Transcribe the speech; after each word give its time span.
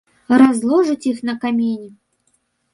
Разложыць 0.41 1.07
іх 1.13 1.21
на 1.31 1.37
камені. 1.45 1.89